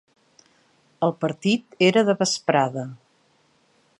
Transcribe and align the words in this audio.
El 1.07 1.13
partit 1.25 1.77
era 1.89 2.05
de 2.09 2.17
vesprada. 2.23 2.89